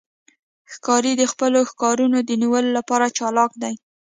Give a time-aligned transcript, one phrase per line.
[0.73, 3.73] ښکاري د خپلو ښکارونو د نیولو لپاره چالاک دی.